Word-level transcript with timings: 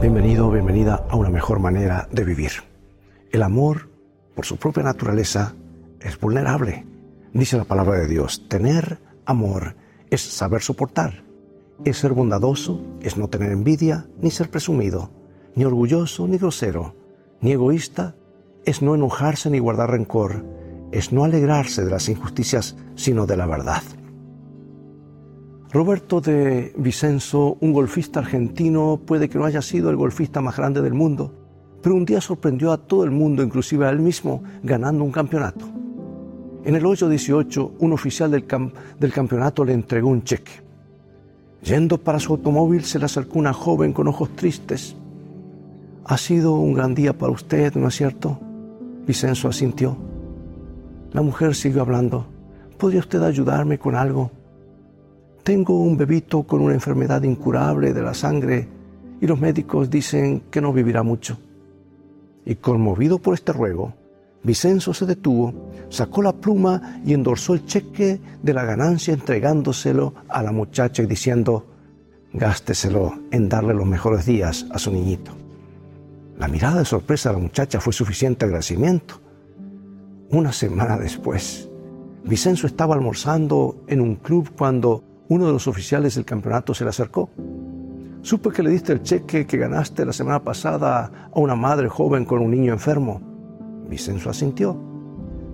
Bienvenido, 0.00 0.50
bienvenida 0.50 1.06
a 1.08 1.16
una 1.16 1.30
mejor 1.30 1.58
manera 1.58 2.06
de 2.12 2.22
vivir. 2.22 2.50
El 3.30 3.42
amor, 3.42 3.88
por 4.34 4.44
su 4.44 4.58
propia 4.58 4.82
naturaleza, 4.82 5.54
es 6.00 6.20
vulnerable. 6.20 6.86
Dice 7.32 7.56
la 7.56 7.64
palabra 7.64 7.98
de 8.00 8.06
Dios, 8.06 8.46
tener 8.46 8.98
amor 9.24 9.74
es 10.10 10.20
saber 10.20 10.60
soportar, 10.60 11.24
es 11.86 11.96
ser 11.96 12.12
bondadoso, 12.12 12.82
es 13.00 13.16
no 13.16 13.28
tener 13.28 13.52
envidia, 13.52 14.06
ni 14.20 14.30
ser 14.30 14.50
presumido, 14.50 15.10
ni 15.54 15.64
orgulloso, 15.64 16.28
ni 16.28 16.36
grosero, 16.36 16.94
ni 17.40 17.52
egoísta, 17.52 18.16
es 18.66 18.82
no 18.82 18.94
enojarse 18.94 19.48
ni 19.48 19.60
guardar 19.60 19.92
rencor, 19.92 20.44
es 20.92 21.10
no 21.10 21.24
alegrarse 21.24 21.82
de 21.82 21.90
las 21.90 22.10
injusticias, 22.10 22.76
sino 22.96 23.24
de 23.24 23.38
la 23.38 23.46
verdad. 23.46 23.82
Roberto 25.76 26.22
de 26.22 26.72
Vicenzo, 26.78 27.58
un 27.60 27.74
golfista 27.74 28.20
argentino, 28.20 28.98
puede 29.04 29.28
que 29.28 29.36
no 29.36 29.44
haya 29.44 29.60
sido 29.60 29.90
el 29.90 29.96
golfista 29.96 30.40
más 30.40 30.56
grande 30.56 30.80
del 30.80 30.94
mundo, 30.94 31.34
pero 31.82 31.94
un 31.94 32.06
día 32.06 32.22
sorprendió 32.22 32.72
a 32.72 32.78
todo 32.78 33.04
el 33.04 33.10
mundo, 33.10 33.42
inclusive 33.42 33.84
a 33.84 33.90
él 33.90 33.98
mismo, 33.98 34.42
ganando 34.62 35.04
un 35.04 35.12
campeonato. 35.12 35.66
En 36.64 36.76
el 36.76 36.86
hoyo 36.86 37.10
18, 37.10 37.74
un 37.78 37.92
oficial 37.92 38.30
del, 38.30 38.46
del 38.98 39.12
campeonato 39.12 39.66
le 39.66 39.74
entregó 39.74 40.08
un 40.08 40.24
cheque. 40.24 40.62
Yendo 41.62 41.98
para 41.98 42.20
su 42.20 42.32
automóvil, 42.32 42.82
se 42.82 42.98
le 42.98 43.04
acercó 43.04 43.38
una 43.38 43.52
joven 43.52 43.92
con 43.92 44.08
ojos 44.08 44.34
tristes. 44.34 44.96
Ha 46.06 46.16
sido 46.16 46.54
un 46.54 46.72
gran 46.72 46.94
día 46.94 47.18
para 47.18 47.32
usted, 47.32 47.74
¿no 47.74 47.88
es 47.88 47.94
cierto? 47.96 48.40
Vicenzo 49.06 49.48
asintió. 49.48 49.94
La 51.12 51.20
mujer 51.20 51.54
siguió 51.54 51.82
hablando. 51.82 52.24
¿Podría 52.78 53.00
usted 53.00 53.22
ayudarme 53.22 53.78
con 53.78 53.94
algo? 53.94 54.30
Tengo 55.46 55.78
un 55.78 55.96
bebito 55.96 56.42
con 56.42 56.60
una 56.60 56.74
enfermedad 56.74 57.22
incurable 57.22 57.92
de 57.92 58.02
la 58.02 58.14
sangre 58.14 58.66
y 59.20 59.28
los 59.28 59.38
médicos 59.38 59.88
dicen 59.88 60.42
que 60.50 60.60
no 60.60 60.72
vivirá 60.72 61.04
mucho. 61.04 61.38
Y 62.44 62.56
conmovido 62.56 63.20
por 63.20 63.34
este 63.34 63.52
ruego, 63.52 63.94
Vicenzo 64.42 64.92
se 64.92 65.06
detuvo, 65.06 65.70
sacó 65.88 66.22
la 66.22 66.32
pluma 66.32 67.00
y 67.06 67.14
endorsó 67.14 67.54
el 67.54 67.64
cheque 67.64 68.20
de 68.42 68.52
la 68.52 68.64
ganancia 68.64 69.14
entregándoselo 69.14 70.14
a 70.28 70.42
la 70.42 70.50
muchacha 70.50 71.04
y 71.04 71.06
diciendo, 71.06 71.64
gásteselo 72.32 73.16
en 73.30 73.48
darle 73.48 73.72
los 73.72 73.86
mejores 73.86 74.26
días 74.26 74.66
a 74.72 74.80
su 74.80 74.90
niñito. 74.90 75.30
La 76.40 76.48
mirada 76.48 76.80
de 76.80 76.84
sorpresa 76.84 77.28
de 77.28 77.36
la 77.36 77.42
muchacha 77.42 77.78
fue 77.78 77.92
suficiente 77.92 78.46
agradecimiento. 78.46 79.20
Una 80.28 80.50
semana 80.50 80.98
después, 80.98 81.68
Vicenzo 82.24 82.66
estaba 82.66 82.96
almorzando 82.96 83.84
en 83.86 84.00
un 84.00 84.16
club 84.16 84.50
cuando 84.58 85.04
uno 85.28 85.46
de 85.46 85.52
los 85.52 85.66
oficiales 85.66 86.14
del 86.14 86.24
campeonato 86.24 86.74
se 86.74 86.84
le 86.84 86.90
acercó. 86.90 87.30
Supe 88.22 88.50
que 88.50 88.62
le 88.62 88.70
diste 88.70 88.92
el 88.92 89.02
cheque 89.02 89.46
que 89.46 89.56
ganaste 89.56 90.04
la 90.04 90.12
semana 90.12 90.42
pasada 90.42 91.30
a 91.32 91.38
una 91.38 91.54
madre 91.54 91.88
joven 91.88 92.24
con 92.24 92.40
un 92.40 92.50
niño 92.50 92.72
enfermo. 92.72 93.20
Vicenzo 93.88 94.30
asintió. 94.30 94.74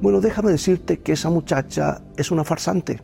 Bueno, 0.00 0.20
déjame 0.20 0.50
decirte 0.50 1.00
que 1.00 1.12
esa 1.12 1.30
muchacha 1.30 2.02
es 2.16 2.30
una 2.30 2.44
farsante. 2.44 3.00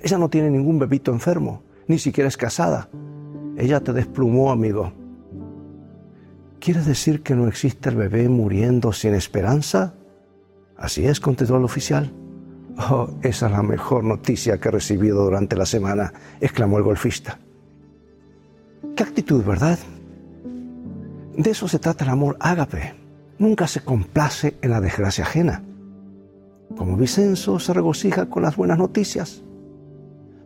Ella 0.00 0.18
no 0.18 0.28
tiene 0.28 0.50
ningún 0.50 0.78
bebito 0.78 1.12
enfermo, 1.12 1.62
ni 1.86 1.98
siquiera 1.98 2.28
es 2.28 2.36
casada. 2.36 2.88
Ella 3.56 3.80
te 3.80 3.92
desplumó, 3.92 4.50
amigo. 4.50 4.92
¿Quieres 6.58 6.86
decir 6.86 7.22
que 7.22 7.34
no 7.34 7.48
existe 7.48 7.88
el 7.88 7.96
bebé 7.96 8.28
muriendo 8.28 8.92
sin 8.92 9.14
esperanza? 9.14 9.94
Así 10.76 11.06
es, 11.06 11.20
contestó 11.20 11.56
el 11.56 11.64
oficial. 11.64 12.12
Oh, 12.78 13.08
esa 13.22 13.46
es 13.46 13.52
la 13.52 13.62
mejor 13.62 14.04
noticia 14.04 14.58
que 14.58 14.68
he 14.68 14.72
recibido 14.72 15.24
durante 15.24 15.56
la 15.56 15.66
semana, 15.66 16.12
exclamó 16.40 16.78
el 16.78 16.84
golfista. 16.84 17.38
Qué 18.96 19.02
actitud, 19.02 19.44
¿verdad? 19.44 19.78
De 21.36 21.50
eso 21.50 21.68
se 21.68 21.78
trata 21.78 22.04
el 22.04 22.10
amor 22.10 22.36
ágape. 22.40 22.94
Nunca 23.38 23.66
se 23.66 23.80
complace 23.80 24.56
en 24.62 24.70
la 24.70 24.80
desgracia 24.80 25.24
ajena. 25.24 25.62
Como 26.76 26.96
Vicenzo 26.96 27.58
se 27.58 27.72
regocija 27.72 28.26
con 28.26 28.42
las 28.42 28.56
buenas 28.56 28.78
noticias. 28.78 29.42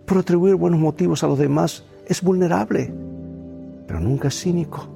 Por 0.06 0.18
atribuir 0.18 0.54
buenos 0.54 0.80
motivos 0.80 1.22
a 1.24 1.28
los 1.28 1.38
demás 1.38 1.84
es 2.06 2.22
vulnerable, 2.22 2.92
pero 3.86 4.00
nunca 4.00 4.28
es 4.28 4.40
cínico. 4.40 4.95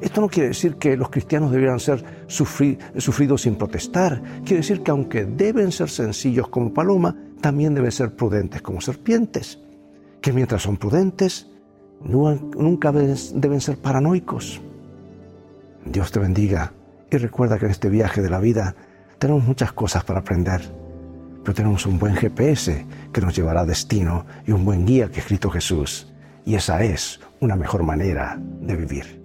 Esto 0.00 0.20
no 0.22 0.28
quiere 0.28 0.48
decir 0.48 0.76
que 0.76 0.96
los 0.96 1.10
cristianos 1.10 1.52
debieran 1.52 1.78
ser 1.78 2.02
sufridos 2.26 3.42
sin 3.42 3.56
protestar. 3.56 4.22
Quiere 4.44 4.58
decir 4.58 4.82
que 4.82 4.90
aunque 4.90 5.26
deben 5.26 5.72
ser 5.72 5.90
sencillos 5.90 6.48
como 6.48 6.72
paloma, 6.72 7.14
también 7.40 7.74
deben 7.74 7.92
ser 7.92 8.16
prudentes 8.16 8.62
como 8.62 8.80
serpientes. 8.80 9.58
Que 10.22 10.32
mientras 10.32 10.62
son 10.62 10.76
prudentes, 10.76 11.48
nunca 12.02 12.92
deben 12.92 13.60
ser 13.60 13.78
paranoicos. 13.78 14.60
Dios 15.84 16.10
te 16.12 16.18
bendiga 16.18 16.72
y 17.10 17.16
recuerda 17.16 17.58
que 17.58 17.66
en 17.66 17.70
este 17.72 17.88
viaje 17.88 18.22
de 18.22 18.30
la 18.30 18.38
vida 18.38 18.74
tenemos 19.18 19.44
muchas 19.44 19.72
cosas 19.72 20.04
para 20.04 20.20
aprender, 20.20 20.62
pero 21.42 21.54
tenemos 21.54 21.84
un 21.84 21.98
buen 21.98 22.14
GPS 22.14 22.86
que 23.12 23.20
nos 23.20 23.36
llevará 23.36 23.62
a 23.62 23.66
destino 23.66 24.24
y 24.46 24.52
un 24.52 24.64
buen 24.64 24.86
guía 24.86 25.10
que 25.10 25.20
es 25.20 25.26
Cristo 25.26 25.50
Jesús. 25.50 26.10
Y 26.46 26.54
esa 26.54 26.82
es 26.82 27.20
una 27.40 27.56
mejor 27.56 27.82
manera 27.82 28.38
de 28.38 28.76
vivir. 28.76 29.20